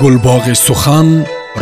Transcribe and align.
гулбоғи 0.00 0.54
сухан 0.66 1.08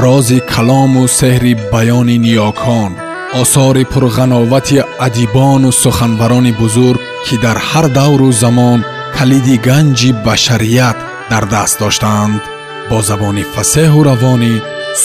рози 0.02 0.38
калому 0.52 1.02
сеҳри 1.18 1.52
баёни 1.72 2.16
ниёкон 2.24 2.92
осори 3.40 3.84
пурғановати 3.92 4.78
адибону 5.06 5.70
суханбарони 5.82 6.52
бузург 6.60 7.00
ки 7.26 7.34
дар 7.44 7.58
ҳар 7.68 7.86
давру 7.98 8.30
замон 8.42 8.80
калиди 9.16 9.56
ганҷи 9.68 10.10
башарият 10.26 10.98
дар 11.30 11.44
даст 11.54 11.76
доштаанд 11.82 12.42
бо 12.90 12.98
забони 13.08 13.44
фасеҳу 13.54 14.00
равонӣ 14.10 14.54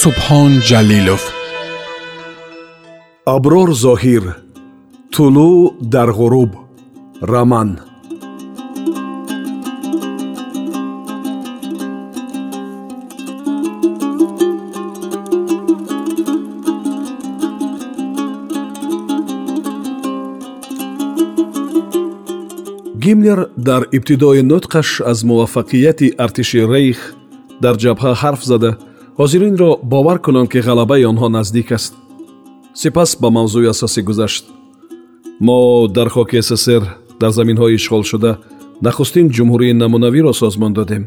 субҳон 0.02 0.52
ҷалилов 0.70 1.24
аброр 3.36 3.70
зоҳир 3.86 4.24
тулӯъ 5.14 5.56
дар 5.94 6.10
ғуруб 6.20 6.52
раман 7.32 7.70
гимлер 23.09 23.49
дар 23.57 23.83
ибтидои 23.93 24.43
нутқаш 24.43 25.01
аз 25.11 25.19
муваффақияти 25.25 26.13
артиши 26.25 26.61
рейх 26.73 26.99
дар 27.63 27.75
ҷабҳа 27.83 28.13
ҳарф 28.23 28.43
зада 28.51 28.71
ҳозиринро 29.21 29.71
бовар 29.93 30.19
кунанд 30.25 30.49
ки 30.53 30.61
ғалабаи 30.69 31.09
онҳо 31.11 31.29
наздик 31.37 31.69
аст. 31.79 31.93
Сипас 32.81 33.11
ба 33.23 33.29
мавзӯи 33.37 33.69
асосӣ 33.75 34.01
гузашт. 34.09 34.45
Мо 35.47 35.89
дар 35.97 36.09
хоки 36.15 36.41
ссср 36.49 36.83
дар 37.21 37.33
заминҳои 37.39 37.77
ишғолшуда 37.79 38.31
нахустин 38.87 39.27
ҷумҳурии 39.37 39.79
намунавиро 39.83 40.33
созмон 40.43 40.73
додем. 40.79 41.05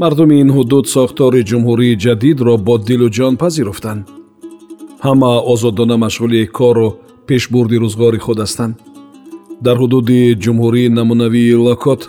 Мардуми 0.00 0.36
ин 0.42 0.50
ҳудуд 0.56 0.86
сохтори 0.94 1.40
ҷумҳурии 1.50 1.98
ҷадидро 2.04 2.54
бо 2.66 2.74
дилу 2.88 3.08
ҷон 3.16 3.34
пазируфтанд 3.42 4.02
ҳама 5.06 5.32
озодона 5.52 5.96
машғули 6.04 6.40
кору 6.58 6.88
пешбурди 7.28 7.76
рӯзгори 7.84 8.18
худ 8.26 8.38
ҳастанд 8.44 8.74
дар 9.66 9.76
ҳудуди 9.82 10.20
ҷумҳурии 10.44 10.88
намунавии 10.98 11.54
локот 11.66 12.00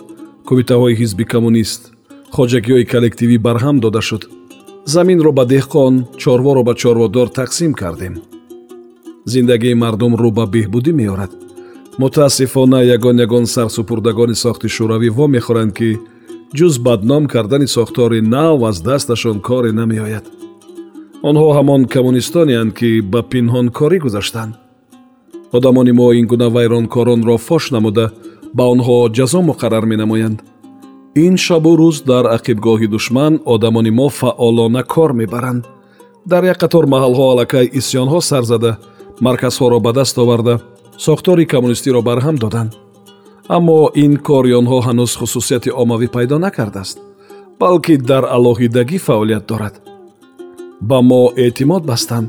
кумитаҳои 0.48 0.98
ҳизби 1.00 1.24
коммунист 1.32 1.80
хоҷагиҳои 2.36 2.88
коллективӣ 2.92 3.36
барҳам 3.46 3.76
дода 3.84 4.00
шуд. 4.08 4.22
Заминро 4.94 5.30
ба 5.38 5.44
деҳқон 5.54 5.94
чорворо 6.22 6.62
ба 6.68 6.74
чорводор 6.82 7.28
тақсим 7.40 7.72
кардем. 7.80 8.14
Зиндагии 9.32 9.80
мардум 9.82 10.12
рӯ 10.22 10.30
ба 10.38 10.44
беҳбудӣ 10.54 10.92
меорад. 11.00 11.32
Мутаассифона 12.02 12.80
ягон 12.96 13.16
ягон 13.26 13.44
сарсупурдагони 13.54 14.36
сохти 14.44 14.68
шӯравӣ 14.76 15.08
во 15.18 15.26
мехӯранд 15.34 15.72
ки 15.78 15.90
ҷуз 16.58 16.74
бадном 16.86 17.24
кардани 17.32 17.66
сохтори 17.76 18.20
нав 18.34 18.58
аз 18.68 18.76
дасташон 18.88 19.38
коре 19.48 19.72
намеояд. 19.80 20.26
Онҳо 21.28 21.48
ҳамон 21.58 21.82
коммунистонеанд 21.94 22.72
ки 22.78 22.90
ба 23.12 23.20
пинҳонкорӣ 23.30 23.98
гузаштанд 24.06 24.52
одамони 25.52 25.92
мо 25.92 26.12
ин 26.12 26.26
гуна 26.26 26.48
вайронкоронро 26.48 27.36
фош 27.38 27.70
намуда 27.70 28.10
ба 28.54 28.64
онҳо 28.72 28.96
ҷазо 29.16 29.40
муқаррар 29.50 29.84
менамоянд. 29.92 30.38
Ин 31.24 31.36
шабу 31.36 31.72
рӯз 31.80 31.96
дар 32.10 32.24
ақибгоҳи 32.36 32.86
душман 32.94 33.40
одамони 33.44 33.90
мо 33.90 34.08
фаъолона 34.08 34.82
кор 34.82 35.10
мебаранд. 35.12 35.64
Дар 36.26 36.42
як 36.44 36.58
қатор 36.62 36.84
маҳалҳо 36.94 37.24
аллакай 37.32 37.66
исьёнҳо 37.78 38.20
сар 38.20 38.42
зада 38.42 38.72
марказҳоро 39.20 39.78
ба 39.80 39.92
даст 39.92 40.18
оварда 40.18 40.54
сохтори 41.06 41.46
коммунистиро 41.46 42.00
барҳам 42.02 42.36
доданд 42.44 42.72
аммо 43.56 43.78
ин 44.04 44.12
кори 44.16 44.52
онҳо 44.60 44.78
ҳанӯз 44.86 45.12
хусусияти 45.20 45.70
оммавӣ 45.82 46.06
пайдо 46.16 46.36
накардааст 46.46 46.98
балки 47.60 47.94
дар 48.10 48.24
алоҳидагӣ 48.36 48.98
фаъолият 49.06 49.44
дорад. 49.50 49.74
Ба 50.88 50.98
мо 51.10 51.22
эътимод 51.44 51.82
бастанд 51.90 52.28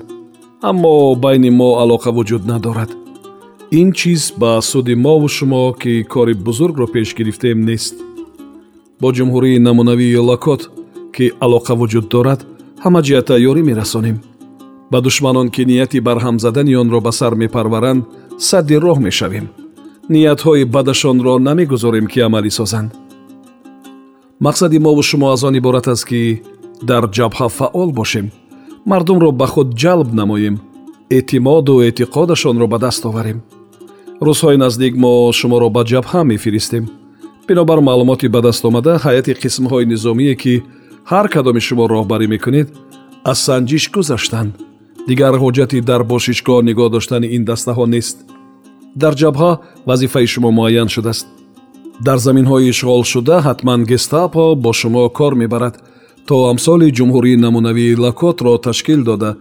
аммо 0.69 1.15
байни 1.15 1.49
мо 1.59 1.69
алоқа 1.83 2.09
вуҷуд 2.17 2.43
надорад 2.51 2.91
ин 3.71 3.93
чиз 3.93 4.33
ба 4.37 4.61
суди 4.61 4.95
мову 4.95 5.27
шумо 5.27 5.73
ки 5.73 6.03
кори 6.03 6.33
бузургро 6.33 6.87
пеш 6.87 7.15
гирифтем 7.15 7.61
нест. 7.61 7.95
Бо 9.01 9.11
ҷумҳурии 9.11 9.59
намунавии 9.59 10.17
лакот 10.29 10.61
ки 11.15 11.31
алоқа 11.39 11.73
вуҷуд 11.79 12.07
дорад 12.13 12.39
ҳама 12.83 12.99
ҷиҳата 13.07 13.35
ёрӣ 13.49 13.63
мерасонем. 13.69 14.17
Ба 14.91 15.01
душманон 15.01 15.47
ки 15.49 15.63
нияти 15.65 15.99
барҳам 16.07 16.35
задани 16.39 16.75
онро 16.81 16.99
ба 17.01 17.11
сар 17.11 17.33
мепарваранд 17.41 18.03
садди 18.37 18.75
роҳ 18.85 18.97
мешавем. 19.07 19.45
Ниятҳои 20.13 20.65
бадашонро 20.75 21.33
намегузорем 21.47 22.07
ки 22.11 22.19
амалӣ 22.27 22.51
созанд. 22.59 22.91
Мақсади 24.45 24.79
мову 24.79 25.01
шумо 25.09 25.27
аз 25.31 25.43
он 25.43 25.55
иборат 25.59 25.87
аст 25.87 26.05
ки 26.09 26.41
дар 26.89 27.03
ҷабҳа 27.17 27.47
фаъол 27.57 27.89
бошем. 27.99 28.27
Мардумро 28.89 29.31
ба 29.31 29.47
худ 29.53 29.69
ҷалб 29.81 30.09
намоем. 30.19 30.55
Эътимоду 31.17 31.73
эътиқодашонро 31.87 32.67
ба 32.67 32.77
даст 32.79 33.05
оварем 33.05 33.39
рӯзҳои 34.27 34.57
наздик 34.63 34.93
мо 35.03 35.13
шуморо 35.39 35.69
ба 35.75 35.81
ҷабҳа 35.91 36.21
мефиристем. 36.31 36.85
Бинобар 37.47 37.79
маълумоти 37.89 38.27
ба 38.35 38.39
даст 38.47 38.63
омада 38.69 38.93
ҳайати 39.05 39.33
қисмҳои 39.43 39.85
низомие 39.91 40.35
ки 40.41 40.53
ҳар 41.11 41.25
кадоми 41.33 41.61
шумо 41.67 41.85
роҳбарӣ 41.93 42.27
мекунед 42.33 42.67
аз 43.31 43.39
санҷиш 43.47 43.83
гузаштанд 43.95 44.51
дигар 45.09 45.33
ҳоҷати 45.43 45.77
дар 45.89 46.01
бошишгоҳ 46.11 46.61
нигоҳ 46.69 46.89
доштани 46.95 47.27
ин 47.35 47.43
дастаҳо 47.49 47.85
нест. 47.95 48.17
Дар 49.01 49.13
ҷабҳа 49.21 49.51
вазифаи 49.89 50.27
шумо 50.33 50.49
муайян 50.57 50.89
шудааст. 50.95 51.27
Дар 52.07 52.17
заминҳои 52.25 52.69
ишғолшуда 52.71 53.35
ҳатман 53.47 53.79
гестапо 53.91 54.45
бо 54.63 54.71
шумо 54.79 55.03
кор 55.17 55.33
мебарад. 55.41 55.75
То 56.27 56.35
амсоли 56.51 56.95
ҷумҳурии 56.97 57.41
намунавии 57.45 57.99
лакотро 58.03 58.53
ташкил 58.65 59.01
дода 59.09 59.31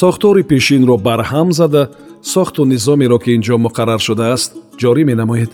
сохтори 0.00 0.42
пешинро 0.50 0.96
барҳам 1.08 1.48
зада 1.60 1.82
сохту 2.22 2.64
низомеро 2.64 3.18
ки 3.18 3.30
ин 3.36 3.42
ҷо 3.42 3.56
муқаррар 3.66 4.00
шудааст 4.06 4.50
ҷорӣ 4.80 5.04
менамоед. 5.10 5.50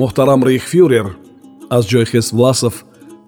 Муҳтарам 0.00 0.40
рейхфюрер 0.48 1.06
аз 1.70 1.84
ҷойхес 1.90 2.26
власов 2.32 2.84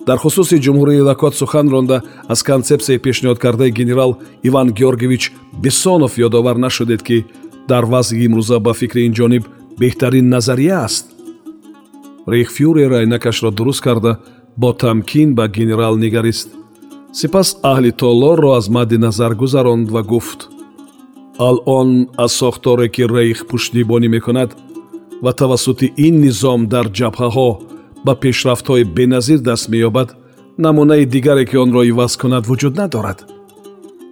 дар 0.07 0.19
хусуси 0.19 0.57
ҷумҳурии 0.65 1.07
лакот 1.09 1.35
сухан 1.35 1.67
ронда 1.75 1.99
аз 2.33 2.41
консепсияи 2.43 3.03
пешниҳодкардаи 3.07 3.71
генерал 3.79 4.11
иван 4.49 4.69
георгиевич 4.79 5.33
бессонов 5.63 6.13
ёдовар 6.27 6.57
нашудед 6.57 7.03
ки 7.03 7.25
дар 7.69 7.85
вазъи 7.85 8.25
имрӯза 8.27 8.59
ба 8.67 8.73
фикри 8.81 9.07
инҷониб 9.09 9.45
беҳтарин 9.81 10.27
назария 10.29 10.79
аст. 10.87 11.07
Рейхфюрер 12.33 12.93
айнакашро 12.93 13.51
дуруст 13.51 13.83
карда 13.87 14.13
бо 14.57 14.73
тамкин 14.73 15.35
ба 15.35 15.49
генерал 15.49 15.95
нигарист. 15.97 16.49
Сипас 17.13 17.49
аҳли 17.63 17.91
толорро 17.93 18.51
аз 18.59 18.69
мадди 18.69 18.99
назар 18.99 19.35
гузаронд 19.35 19.91
ва 19.91 20.03
гуфт 20.03 20.56
алон 21.39 22.09
аз 22.17 22.33
сохторе 22.33 22.89
ки 22.89 23.03
рейх 23.03 23.47
пуштибонӣ 23.47 24.09
мекунад 24.09 24.57
ва 25.23 25.33
тавассути 25.33 25.93
ин 25.97 26.21
низом 26.21 26.67
дар 26.67 26.87
ҷабҳаҳо 26.99 27.51
ба 28.05 28.13
пешрафтҳои 28.23 28.85
беназир 28.85 29.39
даст 29.39 29.69
меёбад 29.69 30.09
намунаи 30.59 31.05
дигаре 31.07 31.45
ки 31.45 31.57
онро 31.57 31.83
иваз 31.85 32.17
кунад 32.17 32.45
вуҷуд 32.47 32.75
надорад. 32.81 33.19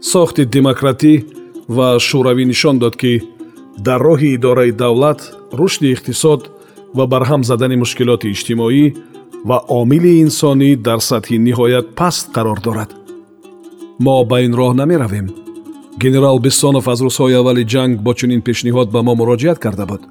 Сохти 0.01 0.45
демократӣ 0.45 1.13
ва 1.77 1.89
шӯравӣ 2.07 2.45
нишон 2.53 2.77
дод 2.79 2.95
ки 2.97 3.13
дар 3.87 4.01
роҳи 4.09 4.29
идораи 4.37 4.73
давлат 4.73 5.21
рушди 5.59 5.93
иқтисод 5.95 6.41
ва 6.97 7.05
барҳам 7.13 7.43
задани 7.51 7.77
мушкилоти 7.83 8.33
иҷтимоӣ 8.35 8.85
ва 9.49 9.59
омили 9.81 10.13
инсонӣ 10.25 10.71
дар 10.87 11.01
сатҳи 11.11 11.37
ниҳоят 11.47 11.87
паст 11.99 12.25
қарор 12.37 12.59
дорад. 12.67 12.91
Мо 14.05 14.25
ба 14.31 14.37
ин 14.47 14.53
роҳ 14.61 14.73
намеравем 14.83 15.44
генерал 16.03 16.39
бессонов 16.39 16.89
аз 16.89 17.01
рӯзҳои 17.01 17.39
аввали 17.41 17.65
ҷанг 17.73 17.95
бо 18.05 18.13
чунин 18.19 18.41
пешниҳод 18.49 18.89
ба 18.95 19.01
мо 19.03 19.15
муроҷиат 19.21 19.59
карда 19.65 19.87
буд. 19.87 20.03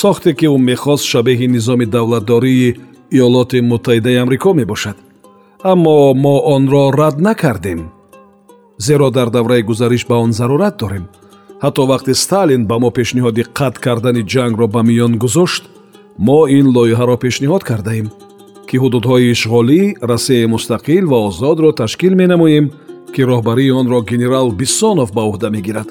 Сохте 0.00 0.30
ки 0.38 0.46
ӯ 0.46 0.56
мехост 0.70 1.04
шабеҳи 1.12 1.46
низоми 1.56 1.86
давлатдории 1.96 2.76
иёлоти 3.16 3.58
муттаҳидаи 3.70 4.20
амрико 4.22 4.50
мебошад. 4.60 4.96
Аммо 5.72 6.14
мо 6.24 6.36
онро 6.54 6.84
рад 7.00 7.16
накардем 7.26 7.80
зеро 8.78 9.10
дар 9.10 9.30
давраи 9.30 9.62
гузариш 9.62 10.06
ба 10.06 10.14
он 10.24 10.32
зарурат 10.32 10.76
дорем. 10.82 11.04
Ҳатто 11.62 11.82
вақте 11.92 12.12
сталин 12.14 12.62
ба 12.66 12.76
мо 12.78 12.90
пешниҳоди 12.98 13.42
қатъ 13.58 13.78
кардани 13.84 14.22
ҷангро 14.32 14.66
ба 14.74 14.82
миён 14.88 15.12
гузошт 15.22 15.62
мо 16.18 16.40
ин 16.58 16.66
лоиҳаро 16.76 17.16
пешниҳод 17.24 17.62
кардаем 17.70 18.08
ки 18.68 18.76
ҳудудҳои 18.82 19.30
ишғолӣ 19.34 19.82
расияи 20.12 20.46
мустақил 20.54 21.04
ва 21.12 21.18
озодро 21.28 21.70
ташкил 21.80 22.14
менамоем 22.22 22.66
ки 23.14 23.22
роҳбарии 23.30 23.70
онро 23.80 23.98
генерал 24.10 24.46
бисонов 24.60 25.08
ба 25.16 25.22
уҳда 25.30 25.48
мегирад. 25.56 25.88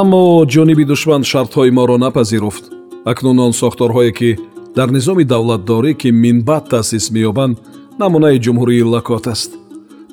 Аммо 0.00 0.22
ҷониби 0.52 0.84
душман 0.92 1.22
шартҳои 1.30 1.70
моро 1.78 1.96
напазируфт. 2.06 2.64
Акнун 3.10 3.38
он 3.46 3.52
сохторҳое 3.62 4.12
ки 4.18 4.30
дар 4.76 4.88
низоми 4.96 5.24
давлатдорӣ 5.32 5.92
ки 6.00 6.08
минбаъд 6.24 6.64
таъсис 6.72 7.06
меёбанд 7.14 7.56
намунаи 8.00 8.42
ҷумҳурии 8.44 8.88
лакот 8.94 9.26
аст. 9.34 9.50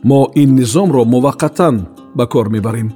Мо 0.09 0.21
ин 0.41 0.49
низомро 0.59 1.03
муваққатан 1.13 1.75
ба 2.17 2.25
кор 2.33 2.47
мебарем. 2.55 2.89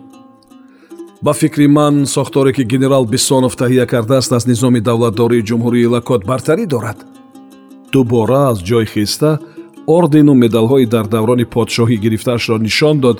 Ба 1.26 1.34
фикри 1.34 1.68
ман 1.68 2.06
сохторе 2.06 2.52
ки 2.54 2.64
генерал 2.74 3.06
бисонов 3.14 3.54
таҳия 3.62 3.86
кардааст 3.94 4.32
аз 4.38 4.44
низоми 4.52 4.80
давлатдории 4.90 5.46
ҷумҳурии 5.50 5.92
лакот 5.96 6.22
бартарӣ 6.30 6.66
дорад. 6.74 6.98
Дубора 7.92 8.42
аз 8.52 8.58
ҷой 8.70 8.86
хиста 8.94 9.40
ордену 9.88 10.34
медалҳои 10.44 10.86
дар 10.86 11.06
даврони 11.16 11.46
подшоҳӣ 11.56 11.98
гирифтаашро 12.04 12.58
нишон 12.68 13.00
дод 13.00 13.18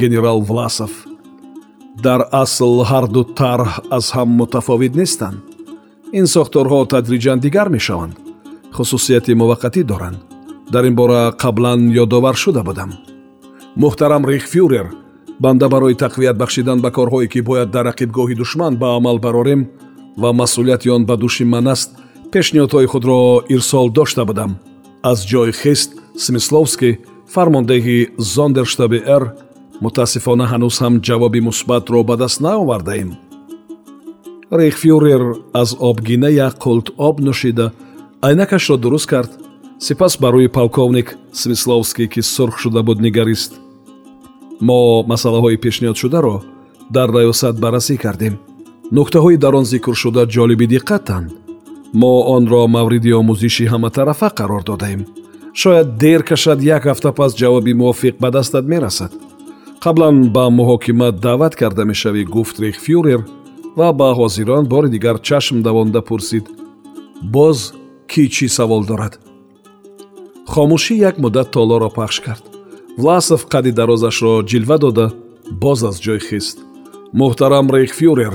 генерал 0.00 0.40
власов. 0.50 0.92
Дар 2.06 2.20
асл 2.42 2.74
ҳарду 2.90 3.22
тарҳ 3.40 3.70
аз 3.96 4.06
ҳам 4.16 4.28
мутафовит 4.40 4.94
нестанд. 5.00 5.38
Ин 6.18 6.26
сохторҳо 6.34 6.78
тадриҷан 6.92 7.38
дигар 7.46 7.68
мешаванд. 7.76 8.14
Хусусияти 8.76 9.32
муваққатӣ 9.40 9.82
доранд. 9.90 10.18
Дар 10.72 10.84
ин 10.90 10.94
бора 11.00 11.22
қаблан 11.42 11.80
ёдовар 12.02 12.36
шуда 12.42 12.62
будам. 12.68 12.90
Муҳтарам 13.82 14.22
рихфюрер 14.30 14.86
банда 15.44 15.68
барои 15.68 15.94
тақвият 16.04 16.36
бахшидан 16.42 16.78
ба 16.84 16.90
корҳое 16.96 17.28
ки 17.32 17.40
бояд 17.48 17.70
дар 17.70 17.84
рақибгоҳи 17.90 18.34
душман 18.42 18.72
ба 18.76 18.96
амал 18.96 19.18
барорем 19.18 19.62
ва 20.22 20.32
масъулияти 20.32 20.88
он 20.96 21.02
ба 21.06 21.14
дӯши 21.22 21.44
ман 21.44 21.66
аст 21.74 21.90
пешниҳодҳои 22.32 22.86
худро 22.92 23.18
ирсол 23.54 23.86
дошта 23.98 24.24
будам. 24.24 24.50
Аз 25.10 25.18
ҷои 25.30 25.52
хист 25.62 25.90
смисловский 26.16 26.98
фармондеҳи 27.34 28.10
зондерштаби 28.18 29.00
р 29.22 29.24
мутаассифона 29.84 30.44
ҳанӯз 30.52 30.76
ҳам 30.82 30.94
ҷавоби 31.06 31.40
мусбатро 31.48 32.00
ба 32.08 32.14
даст 32.16 32.40
наовардаем 32.40 33.10
рейхфюрер 34.52 35.22
аз 35.52 35.76
обгина 35.80 36.28
як 36.28 36.54
қулт 36.64 36.90
об 36.98 37.20
нӯшида 37.20 37.72
айнакашро 38.20 38.76
дуруст 38.76 39.06
кард. 39.06 39.30
Сипас 39.78 40.16
ба 40.20 40.28
рӯи 40.28 40.48
полковник 40.48 41.16
смисловский 41.32 42.08
ки 42.08 42.20
сурх 42.22 42.58
шуда 42.58 42.82
буд 42.82 43.00
нигарист. 43.00 43.52
Мо 44.60 45.02
масъалаҳои 45.10 45.60
пешниҳодшударо 45.64 46.42
дар 46.90 47.08
раёсат 47.10 47.58
баррасӣ 47.60 47.96
кардем. 47.96 48.34
Нуктаҳои 48.92 49.36
дар 49.36 49.54
он 49.54 49.64
зикршуда 49.64 50.22
ҷолиби 50.26 50.66
диққатанд. 50.74 51.28
Мо 52.00 52.12
онро 52.36 52.66
мавриди 52.66 53.10
омӯзиши 53.20 53.64
ҳаматарафа 53.72 54.28
қарор 54.38 54.62
додаем 54.64 55.02
шояд 55.54 55.88
дер 55.98 56.22
кашад 56.22 56.62
як 56.62 56.82
ҳафта 56.90 57.10
пас 57.18 57.32
ҷавоби 57.40 57.72
мувофиқ 57.80 58.14
ба 58.22 58.30
дастат 58.30 58.64
мерасад. 58.72 59.12
Қаблан 59.84 60.16
ба 60.34 60.44
муҳокимат 60.58 61.14
даъват 61.24 61.54
карда 61.60 61.84
мешавӣ 61.90 62.22
гуфт 62.34 62.56
рейхфюрер 62.62 63.20
ва 63.78 63.88
ба 63.92 64.08
ҳозирон 64.18 64.64
бори 64.72 64.88
дигар 64.94 65.16
чашм 65.28 65.56
давонда 65.66 66.00
пурсид. 66.08 66.44
Боз 67.34 67.58
кӣ 68.10 68.24
чӣ 68.34 68.46
савол 68.56 68.82
дорад? 68.90 69.14
Хомӯшӣ 70.52 70.94
як 71.08 71.16
муддат 71.22 71.48
толоро 71.50 71.90
пахш 71.98 72.16
кард. 72.26 72.44
Власов 73.02 73.40
қадди 73.52 73.72
дарозашро 73.78 74.32
ҷилва 74.50 74.76
дода 74.84 75.06
боз 75.62 75.78
аз 75.90 75.96
ҷой 76.04 76.20
хист. 76.28 76.56
Муҳтарам 77.20 77.66
рейхфюрер 77.74 78.34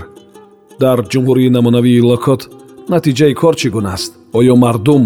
дар 0.83 0.97
ҷумҳурии 1.11 1.53
намунавии 1.57 2.05
локот 2.09 2.41
натиҷаи 2.93 3.33
кор 3.41 3.55
чӣ 3.59 3.69
гуна 3.75 3.91
аст? 3.97 4.11
Оё 4.39 4.55
мардум 4.63 5.03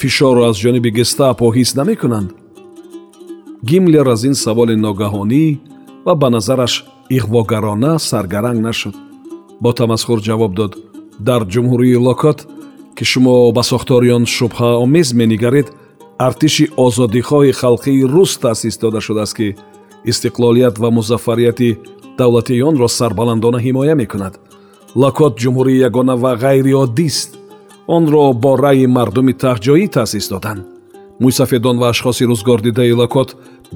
фишорро 0.00 0.42
аз 0.50 0.56
ҷониби 0.62 0.90
гестапо 0.98 1.46
ҳис 1.56 1.70
намекунанд. 1.80 2.30
Гимлер 3.68 4.06
аз 4.14 4.22
ин 4.28 4.34
саволи 4.44 4.76
ногаҳонӣ 4.86 5.44
ва 6.06 6.14
ба 6.20 6.28
назараш 6.36 6.74
иғвогарона 7.16 7.92
саргаранг 7.98 8.60
нашуд. 8.68 8.94
Бо 9.62 9.70
тамасхур 9.72 10.18
ҷавоб 10.28 10.52
дод 10.58 10.72
дар 11.28 11.42
ҷумҳурии 11.52 12.02
локот 12.06 12.38
ки 12.96 13.04
шумо 13.10 13.52
ба 13.56 13.62
сохтори 13.70 14.10
он 14.16 14.24
шубҳаомез 14.36 15.08
менигаред 15.20 15.68
артиши 16.28 16.64
озодихоҳи 16.84 17.52
халқии 17.62 18.06
рус 18.14 18.32
таъсис 18.44 18.74
дода 18.82 19.00
шудааст 19.06 19.34
ки 19.38 19.48
истиқлолият 20.10 20.74
ва 20.82 20.90
музаффарияти 20.98 21.78
давлатии 22.18 22.62
онро 22.70 22.88
сарбаландона 22.88 23.58
ҳимоя 23.66 23.94
мекунад. 24.02 24.34
Локот 25.02 25.32
ҷумҳурии 25.42 25.82
ягона 25.88 26.14
ва 26.22 26.32
ғайриоддист 26.44 27.30
онро 27.88 28.32
бо 28.42 28.52
раъи 28.58 28.86
мардуми 28.86 29.34
таҳҷоӣ 29.42 29.88
таъсис 29.96 30.28
доданд. 30.28 30.62
Мӯйсафедон 31.22 31.76
ва 31.78 31.88
ашхоси 31.92 32.24
рӯзгордидаи 32.30 32.92
локот 33.00 33.28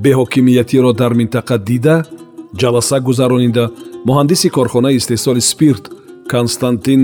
беҳокимиятиро 0.04 0.92
дар 1.00 1.12
минтақа 1.20 1.56
дида 1.68 1.96
ҷаласа 2.60 2.98
гузаронида 3.08 3.64
муҳандиси 4.08 4.48
корхонаи 4.56 4.96
истеҳсоли 5.00 5.42
спирт 5.50 5.84
константин 6.32 7.02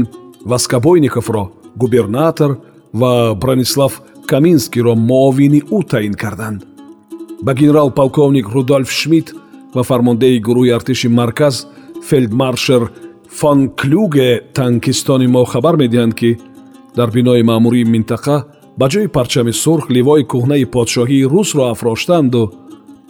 васкабойниковро 0.50 1.44
губернатор 1.82 2.50
ва 3.00 3.34
бронислав 3.42 3.92
каминскийро 4.30 4.94
муовини 5.10 5.60
ӯ 5.76 5.78
таъин 5.90 6.14
карданд. 6.22 6.60
Ба 7.42 7.52
генерал 7.60 7.90
полковник 8.00 8.46
рудольф 8.54 8.90
шмидт 9.00 9.28
ва 9.74 9.82
фармондеҳи 9.90 10.44
гурӯҳи 10.46 10.74
артиши 10.78 11.08
марказ 11.08 11.54
фелдмаршер 12.08 12.82
фон 13.38 13.58
клюге 13.80 14.30
танкистони 14.54 15.26
мо 15.34 15.44
хабар 15.52 15.74
медиҳанд 15.82 16.14
ки 16.20 16.30
дар 16.96 17.10
бинои 17.16 17.43
маъмурии 17.43 17.84
минтақа 17.94 18.37
ба 18.78 18.87
ҷои 18.93 19.08
парчами 19.16 19.52
сурх 19.62 19.84
ливои 19.96 20.25
кӯҳнаи 20.32 20.70
подшоҳии 20.75 21.28
русро 21.32 21.64
афроштанду 21.75 22.43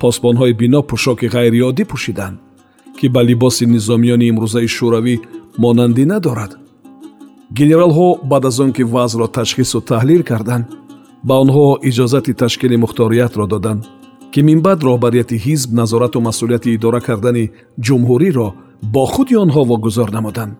посбонҳои 0.00 0.58
бино 0.60 0.80
пӯшоки 0.90 1.26
ғайриоддӣ 1.34 1.84
пӯшиданд 1.90 2.36
ки 2.98 3.06
ба 3.14 3.20
либоси 3.28 3.64
низомиёни 3.74 4.26
имрӯзаи 4.32 4.68
шӯравӣ 4.76 5.14
монандӣ 5.62 6.04
надорад. 6.12 6.52
Генералҳо 7.58 8.08
баъд 8.30 8.44
аз 8.50 8.56
он 8.64 8.70
ки 8.76 8.82
вазъро 8.94 9.26
ташхису 9.38 9.78
таҳлил 9.90 10.22
карданд 10.30 10.66
ба 11.28 11.34
онҳо 11.42 11.66
иҷозати 11.88 12.32
ташкили 12.42 12.76
мухториятро 12.84 13.44
доданд 13.54 13.82
ки 14.32 14.40
минбаъд 14.48 14.80
роҳбарияти 14.88 15.36
ҳизб 15.46 15.70
назорату 15.80 16.18
масъулияти 16.28 16.70
идора 16.76 17.00
кардани 17.08 17.50
ҷумҳуриро 17.86 18.48
бо 18.94 19.04
худи 19.12 19.34
онҳо 19.44 19.62
вогузор 19.72 20.08
намуданд 20.16 20.52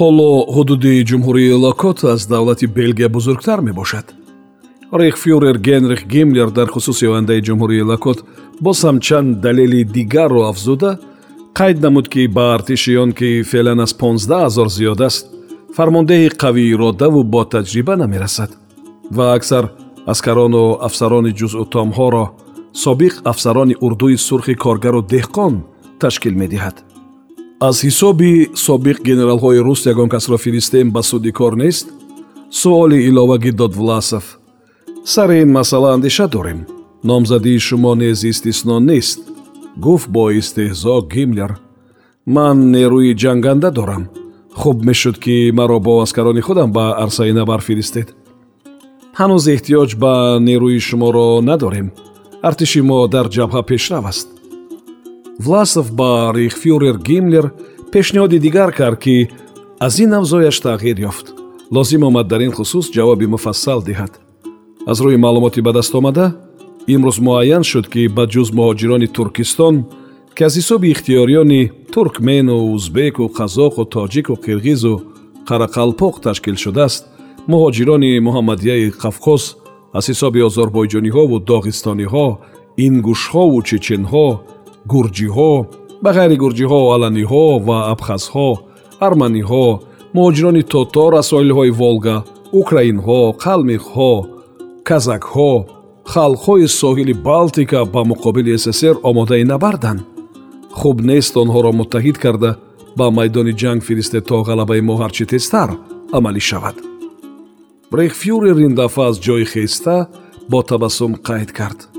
ҳоло 0.00 0.30
ҳудуди 0.54 0.92
ҷумҳурии 1.10 1.54
локот 1.64 1.98
аз 2.14 2.20
давлати 2.32 2.66
белгия 2.78 3.08
бузургтар 3.16 3.58
мебошад. 3.68 4.06
Рейхфюрер 5.00 5.56
генрих 5.68 6.02
гимлер 6.14 6.50
дар 6.58 6.68
хусуси 6.74 7.06
ояндаи 7.12 7.44
ҷумҳурии 7.48 7.88
локот 7.90 8.18
боз 8.64 8.78
ҳам 8.86 8.96
чанд 9.06 9.30
далели 9.44 9.80
дигарро 9.96 10.42
афзуда 10.52 10.90
қайд 11.58 11.76
намуд 11.84 12.06
ки 12.12 12.22
ба 12.36 12.44
артиши 12.56 12.92
он 13.02 13.10
ки 13.18 13.28
феълан 13.50 13.80
аз 13.86 13.92
понздаҳ 14.02 14.40
ҳазор 14.46 14.68
зиёд 14.76 15.00
аст 15.08 15.22
фармондеҳи 15.76 16.28
қавии 16.42 16.72
иродаву 16.74 17.20
бо 17.32 17.42
таҷриба 17.54 17.94
намерасад 18.02 18.50
ва 19.16 19.26
аксар 19.36 19.64
аскарону 20.12 20.64
афсарони 20.88 21.32
ҷузъутомҳоро 21.38 22.24
собиқ 22.84 23.14
афсарони 23.32 23.74
урдуи 23.86 24.16
сурхи 24.28 24.54
коргару 24.64 25.00
деҳқон 25.14 25.54
ташкил 26.02 26.34
медиҳад 26.42 26.76
аз 27.68 27.76
ҳисоби 27.86 28.32
собиқ 28.66 28.98
генералҳои 29.08 29.64
рус 29.66 29.80
ягон 29.92 30.08
касро 30.14 30.36
фиристем 30.44 30.86
ба 30.94 31.02
суди 31.10 31.32
кор 31.38 31.52
нест 31.64 31.86
суоли 32.60 32.98
иловагӣ 33.08 33.52
дод 33.60 33.72
власов. 33.82 34.24
Сари 35.04 35.36
ин 35.44 35.50
масъала 35.52 35.90
андеша 35.96 36.26
дорем. 36.28 36.60
Номзадии 37.10 37.58
шумо 37.66 37.92
нез 37.94 38.18
истисно 38.32 38.76
нест. 38.90 39.20
Гуфт 39.84 40.08
бо 40.14 40.24
истеҳзо 40.40 40.96
гимлер. 41.12 41.52
Ман 42.34 42.56
нерӯи 42.74 43.12
ҷанганда 43.22 43.70
дорам. 43.78 44.04
Хуб 44.60 44.76
мешуд 44.88 45.16
ки 45.24 45.36
маро 45.58 45.78
бо 45.86 45.94
аскарони 46.04 46.42
худам 46.46 46.70
ба 46.76 46.84
арсаи 47.04 47.32
набар 47.38 47.60
фиристед 47.68 48.08
ҳанӯз 49.18 49.44
эҳтиёҷ 49.54 49.90
ба 50.02 50.14
нерӯи 50.48 50.80
шуморо 50.88 51.28
надорем. 51.50 51.88
Артиши 52.48 52.80
мо 52.88 52.98
дар 53.14 53.26
ҷабҳа 53.36 53.62
пешрав 53.70 54.04
аст 54.12 54.28
власов 55.38 55.92
ба 55.92 56.32
рейхфюрер 56.34 56.98
гимлер 56.98 57.52
пешниҳоди 57.92 58.38
дигар 58.38 58.72
кард 58.72 58.98
ки 58.98 59.28
аз 59.80 59.98
ин 59.98 60.12
авзояш 60.14 60.60
тағйир 60.60 60.98
ёфт. 61.10 61.26
Лозим 61.70 62.02
омад 62.02 62.28
дар 62.28 62.40
ин 62.40 62.52
хусус 62.52 62.90
ҷавоби 62.90 63.26
муфассал 63.26 63.82
диҳад. 63.82 64.12
Аз 64.86 65.00
рӯи 65.00 65.16
маълумоти 65.16 65.60
ба 65.60 65.72
даст 65.72 65.94
омада 65.94 66.26
имрӯз 66.86 67.18
муайян 67.20 67.62
шуд 67.62 67.86
ки 67.88 68.08
ба 68.08 68.24
ҷуз 68.26 68.48
муҳоҷирони 68.58 69.08
туркистон 69.16 69.84
ки 70.36 70.44
аз 70.44 70.54
ҳисоби 70.58 70.92
ихтиёриёни 70.94 71.70
туркмену 71.92 72.56
узбеку 72.74 73.24
қазоқу 73.38 73.82
тоҷику 73.94 74.34
қирғизу 74.44 74.94
қарақалпоқ 75.48 76.14
ташкил 76.26 76.56
шудааст. 76.56 77.02
Муҳоҷирони 77.52 78.20
муҳаммадияи 78.26 78.92
қавқоз 79.02 79.42
аз 79.98 80.04
ҳисоби 80.10 80.40
озорбойҷониҳову 80.48 81.36
доғистониҳо 81.50 82.26
ингушҳову 82.86 83.58
чеченҳо 83.68 84.26
гурҷиҳо 84.92 85.52
ба 86.04 86.10
ғайри 86.16 86.36
гурҷиҳо 86.42 86.80
аланиҳо 86.94 87.44
ва 87.68 87.78
абхазҳо 87.92 88.48
арманиҳо 89.06 89.66
муҳоҷирони 90.16 90.62
тотор 90.74 91.12
аз 91.20 91.26
соҳилҳои 91.32 91.76
волга 91.80 92.16
украинҳо 92.60 93.20
қалмиқҳо 93.44 94.12
казакҳо 94.88 95.52
халқҳои 96.12 96.66
соҳили 96.80 97.14
балтика 97.28 97.80
ба 97.94 98.02
муқобили 98.10 98.52
ссср 98.64 98.94
омодаи 99.10 99.44
набарданд. 99.52 100.00
Хуб 100.78 100.96
нест 101.10 101.32
онҳоро 101.42 101.70
муттаҳид 101.80 102.16
карда 102.24 102.50
ба 102.98 103.06
майдони 103.18 103.52
ҷанг 103.62 103.80
фиристед 103.88 104.24
то 104.30 104.36
ғалабаи 104.48 104.82
мо 104.88 104.94
ҳарчи 105.02 105.24
тезтар 105.32 105.70
амалӣ 106.16 106.42
шавад. 106.50 106.76
Рейхфюрер 107.98 108.58
ин 108.66 108.74
дафъа 108.80 109.04
аз 109.10 109.16
ҷои 109.26 109.44
хеста 109.52 109.96
бо 110.50 110.58
табассум 110.70 111.12
қайд 111.28 111.50
кард 111.58 111.93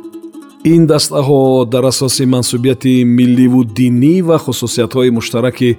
ин 0.73 0.87
дастаҳо 0.87 1.65
дар 1.73 1.83
асоси 1.91 2.25
мансубияти 2.25 3.03
милливу 3.17 3.61
динӣ 3.77 4.15
ва 4.27 4.37
хусусиятҳои 4.45 5.09
муштараки 5.17 5.69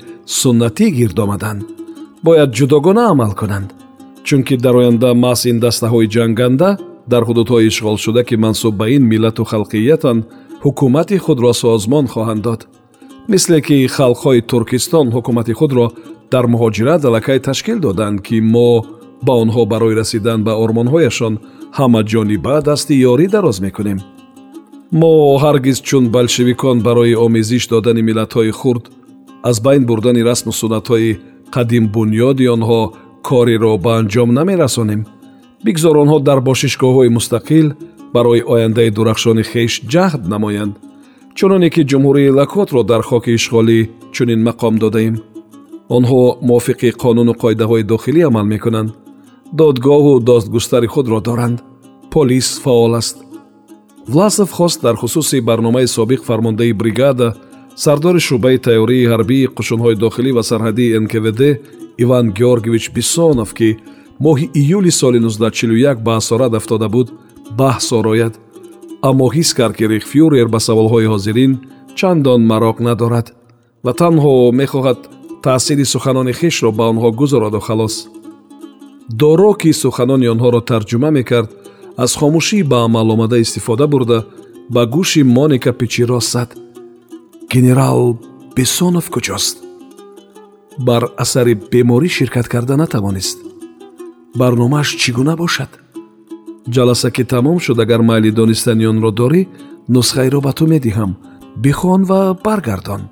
суннатӣ 0.41 0.87
гирд 0.99 1.19
омаданд. 1.25 1.61
Бояд 2.27 2.51
ҷудогона 2.59 3.03
амал 3.13 3.33
кунанд 3.41 3.69
чунки 4.27 4.55
дар 4.65 4.75
оянда 4.81 5.11
маҳз 5.25 5.41
ин 5.51 5.59
дастаҳои 5.67 6.11
ҷанганда 6.15 6.69
дар 7.13 7.23
ҳудудҳои 7.29 7.67
ишғолшуда 7.71 8.23
ки 8.29 8.37
мансуб 8.45 8.75
ба 8.81 8.87
ин 8.97 9.03
миллату 9.13 9.43
халқиятанд 9.53 10.21
ҳукумати 10.65 11.17
худро 11.25 11.53
созмон 11.63 12.07
хоҳанд 12.15 12.43
дод. 12.47 12.61
Мисле 13.33 13.59
ки 13.67 13.77
халқҳои 13.97 14.47
туркистон 14.51 15.07
ҳукумати 15.17 15.53
худро 15.61 15.87
дар 16.33 16.45
муҳоҷират 16.53 17.03
аллакай 17.09 17.39
ташкил 17.49 17.79
доданд 17.87 18.19
ки 18.27 18.37
мо 18.55 18.71
ба 19.27 19.33
онҳо 19.43 19.63
барои 19.73 19.99
расидан 20.01 20.39
ба 20.47 20.53
ормонҳояшон 20.65 21.35
ҳамаҷониба 21.79 22.55
дасти 22.69 22.95
ёрӣ 23.13 23.27
дароз 23.35 23.59
мекунем 23.67 24.01
мо 24.93 25.39
ҳаргиз 25.39 25.79
чун 25.83 26.05
болшевикон 26.09 26.81
барои 26.81 27.15
омезиш 27.15 27.69
додани 27.69 28.03
миллатҳои 28.09 28.51
хурд 28.51 28.85
аз 29.43 29.61
байн 29.61 29.85
бурдани 29.87 30.23
расму 30.23 30.53
суннатҳои 30.53 31.19
қадимбунёди 31.55 32.47
онҳо 32.57 32.81
кореро 33.29 33.73
ба 33.85 33.93
анҷом 34.01 34.31
намерасонем. 34.39 35.03
Бигзор 35.65 35.97
онҳо 36.03 36.19
дар 36.29 36.39
бошишгоҳҳои 36.49 37.15
мустақил 37.17 37.67
барои 38.15 38.47
ояндаи 38.55 38.91
дурахшони 38.97 39.45
хеш 39.51 39.73
ҷаҳд 39.93 40.23
намоянд. 40.33 40.75
Чуноне 41.39 41.69
ки 41.75 41.83
ҷумҳурии 41.91 42.35
лакотро 42.39 42.83
дар 42.91 43.03
хоки 43.09 43.31
ишғолӣ 43.39 43.79
чунин 44.15 44.41
мақом 44.49 44.75
додаем. 44.83 45.17
Онҳо 45.97 46.23
мувофиқи 46.49 46.89
қонуну 47.03 47.33
қоидаҳои 47.43 47.89
дохилӣ 47.93 48.23
амал 48.29 48.47
мекунанд. 48.55 48.91
Додгоҳу 49.61 50.13
достгустари 50.31 50.89
худро 50.95 51.19
доранд. 51.29 51.59
Полис 52.13 52.49
фаъол 52.65 52.95
аст 53.01 53.17
власов 54.09 54.51
хост 54.51 54.83
дар 54.83 54.97
хусуси 54.97 55.41
барномаи 55.41 55.87
собиқ 55.87 56.23
фармондаи 56.25 56.73
бригада 56.73 57.35
сардори 57.75 58.21
шӯъбаи 58.21 58.59
тайёрии 58.59 59.09
ҳарбии 59.13 59.49
қушунҳои 59.57 59.97
дохилӣ 60.05 60.31
ва 60.33 60.43
сарҳадии 60.51 60.99
нквд 61.05 61.41
иван 62.05 62.27
георгиевич 62.39 62.91
бисонов 62.97 63.55
ки 63.59 63.79
моҳи 64.21 64.51
июли 64.55 64.91
соли 64.91 65.19
1941 65.19 66.03
ба 66.07 66.17
асорат 66.17 66.55
афтода 66.55 66.89
буд 66.89 67.09
баҳс 67.59 67.93
орояд. 67.93 68.35
Аммо 69.03 69.27
ҳис 69.35 69.55
кард 69.55 69.75
ки 69.77 69.85
рихфюрер 69.89 70.49
ба 70.49 70.59
саволҳои 70.59 71.11
ҳозирин 71.13 71.53
чандон 71.99 72.41
мароқ 72.53 72.77
надорад 72.81 73.27
ва 73.85 73.93
танҳо 74.03 74.53
мехоҳад 74.61 74.99
таъсири 75.43 75.85
суханони 75.85 76.33
хешро 76.41 76.71
ба 76.79 76.85
онҳо 76.93 77.09
гузароду 77.21 77.61
халос. 77.61 77.95
Доро 79.21 79.53
ки 79.61 79.71
суханони 79.83 80.27
онҳоро 80.35 80.61
тарҷума 80.71 81.11
мекард 81.19 81.51
аз 82.05 82.13
хомӯшӣ 82.19 82.59
ба 82.71 82.79
амаломада 82.87 83.39
истифода 83.45 83.87
бурда 83.93 84.19
ба 84.75 84.83
гӯши 84.95 85.23
моника 85.37 85.73
пичиро 85.73 86.21
сад 86.21 86.51
генерал 87.53 88.19
бесонов 88.57 89.07
куҷост? 89.15 89.57
Бар 90.87 91.03
асари 91.23 91.55
беморӣ 91.73 92.09
ширкат 92.17 92.47
карда 92.49 92.77
натавонист. 92.77 93.39
Барномааш 94.41 94.89
чӣ 95.01 95.11
гуна 95.17 95.35
бошад? 95.43 95.71
Ҷаласа 96.75 97.11
ки 97.11 97.25
тамом 97.33 97.59
шуд 97.65 97.79
агар 97.85 98.03
майли 98.09 98.31
донистани 98.31 98.87
онро 98.93 99.11
дорӣ 99.21 99.43
нусхаеро 99.95 100.41
ба 100.47 100.53
ту 100.59 100.65
медиҳам. 100.73 101.11
Бихон 101.65 102.03
ва 102.11 102.21
баргардон 102.45 103.03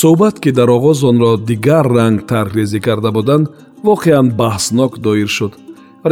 суҳбат 0.00 0.36
ки 0.42 0.50
дар 0.58 0.68
оғоз 0.76 0.98
онро 1.10 1.30
дигар 1.50 1.86
ранг 1.96 2.18
тарҳрезӣ 2.30 2.78
карда 2.86 3.10
буданд 3.16 3.46
воқеан 3.88 4.26
баҳснок 4.40 4.92
доир 5.06 5.30
шуд 5.36 5.52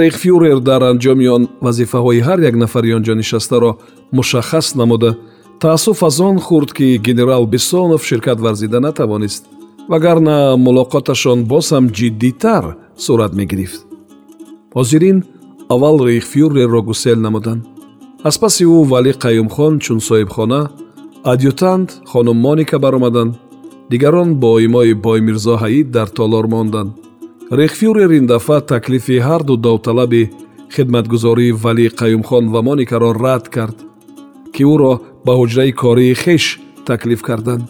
рейхфюрер 0.01 0.61
дар 0.61 0.83
анҷоми 0.83 1.27
он 1.37 1.43
вазифаҳои 1.61 2.21
ҳар 2.27 2.39
як 2.51 2.55
нафари 2.63 2.95
он 2.97 3.03
ҷо 3.07 3.15
нишастаро 3.15 3.71
мушаххас 4.13 4.75
намуда. 4.75 5.11
Таассуф 5.61 6.03
аз 6.03 6.21
он 6.21 6.39
хурд 6.47 6.73
ки 6.73 6.97
генерал 7.07 7.47
бисонов 7.47 8.05
ширкат 8.05 8.39
варзида 8.41 8.81
натавонист 8.81 9.45
вагарна 9.89 10.37
мулоқоташон 10.67 11.45
боз 11.53 11.67
ҳам 11.73 11.85
ҷиддитар 11.97 12.65
сурат 13.05 13.33
мегирифт. 13.35 13.81
Ҳозирин 14.75 15.19
аввал 15.69 15.97
рейхфюрерро 16.07 16.83
гусел 16.83 17.19
намуданд. 17.27 17.63
Аз 18.29 18.37
паси 18.43 18.65
ӯ 18.65 18.79
валӣ 18.93 19.13
қаюмхон 19.25 19.75
чун 19.85 20.01
соҳибхона 20.09 20.61
адъютант 21.33 21.89
хонум 22.11 22.39
моника 22.47 22.79
баромаданд. 22.79 23.33
Дигарон 23.91 24.29
бо 24.43 24.51
имои 24.67 24.95
боймирзо 24.95 25.55
ҳаид 25.63 25.87
дар 25.97 26.09
толор 26.19 26.47
монданд 26.55 26.91
рехфюрер 27.61 28.11
ин 28.11 28.27
дафъа 28.27 28.61
таклифи 28.61 29.17
ҳарду 29.29 29.57
довталаби 29.57 30.31
хидматгузории 30.75 31.53
валӣ 31.65 31.87
қаюмхон 32.01 32.45
ва 32.53 32.61
моникаро 32.69 33.11
рад 33.25 33.45
кард 33.55 33.77
ки 34.55 34.63
ӯро 34.75 34.93
ба 35.27 35.33
ҳуҷраи 35.41 35.73
кории 35.83 36.15
хеш 36.23 36.45
таклиф 36.89 37.23
карданд. 37.29 37.65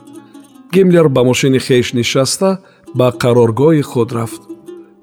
Гимлер 0.72 1.08
ба 1.08 1.22
мошини 1.24 1.60
хеш 1.66 1.86
нишаста 1.98 2.50
ба 2.98 3.06
қароргоҳи 3.22 3.82
худ 3.90 4.10
рафт. 4.16 4.42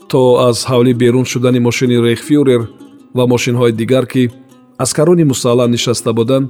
То 0.10 0.22
аз 0.50 0.58
ҳавлӣ 0.70 0.94
берун 1.02 1.26
шудани 1.32 1.60
мошини 1.68 1.98
рехфюрер 2.08 2.62
ва 3.18 3.24
мошинҳои 3.34 3.72
дигар 3.82 4.06
ки 4.14 4.24
аскарони 4.84 5.24
мусаллаҳ 5.32 5.70
нишаста 5.76 6.12
буданд 6.20 6.48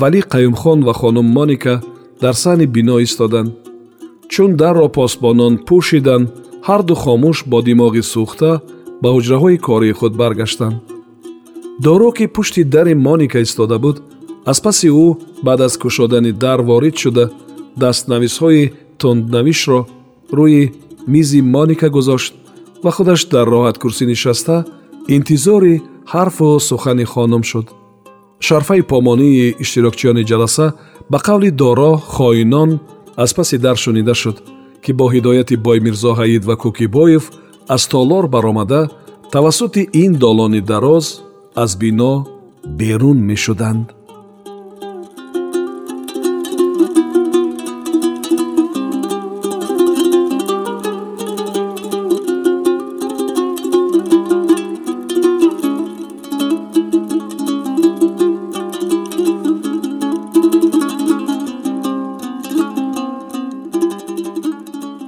валӣ 0.00 0.20
қаюмхон 0.32 0.78
ва 0.86 0.92
хонум 1.00 1.28
моника 1.36 1.74
дар 2.22 2.34
саҳни 2.42 2.66
бино 2.74 2.96
истоданд 3.06 3.50
чун 4.32 4.50
дарро 4.60 4.88
посбонон 4.98 5.54
пӯшиданд 5.68 6.26
ҳарду 6.68 6.94
хомӯш 7.02 7.38
бо 7.50 7.58
димоғи 7.68 8.02
сӯхта 8.12 8.50
ба 9.02 9.08
ҳуҷраҳои 9.14 9.58
кории 9.66 9.96
худ 9.98 10.12
баргаштанд. 10.22 10.76
Доро 11.84 12.10
ки 12.16 12.26
пушти 12.34 12.62
дари 12.74 12.94
моника 13.06 13.38
истода 13.46 13.78
буд 13.84 13.96
аз 14.50 14.58
паси 14.64 14.88
ӯ 15.04 15.08
баъд 15.46 15.60
аз 15.66 15.74
кушодани 15.82 16.32
дар 16.44 16.60
ворид 16.68 16.96
шуда 17.02 17.24
дастнависҳои 17.82 18.72
тунднавишро 19.00 19.80
рӯи 20.38 20.62
мизи 21.12 21.40
моника 21.54 21.88
гузошт 21.96 22.32
ва 22.84 22.90
худаш 22.96 23.20
дар 23.32 23.46
роҳаткурсӣ 23.54 24.04
нишаста 24.12 24.56
интизори 25.16 25.74
ҳарфу 26.12 26.48
сухани 26.68 27.04
хонум 27.12 27.42
шуд. 27.50 27.66
Шарфаи 28.46 28.82
помонии 28.92 29.54
иштирокчиёни 29.62 30.24
ҷаласа 30.30 30.66
ба 31.10 31.18
қавли 31.26 31.50
доро 31.62 31.92
хоинон 32.14 32.70
аз 33.24 33.30
паси 33.36 33.56
дар 33.58 33.76
шунида 33.84 34.14
шуд 34.22 34.36
ки 34.82 34.92
бо 34.98 35.06
ҳидояти 35.14 35.56
боймирзо 35.66 36.12
ҳаид 36.20 36.42
ва 36.48 36.56
кӯкибоев 36.62 37.24
аз 37.74 37.82
толор 37.92 38.24
баромада 38.34 38.80
тавассути 39.32 39.82
ин 40.02 40.12
долони 40.24 40.60
дароз 40.60 41.06
аз 41.54 41.70
бино 41.82 42.12
берун 42.80 43.18
мешуданд 43.30 43.86